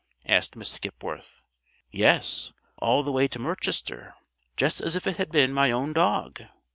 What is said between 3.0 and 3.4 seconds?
the way to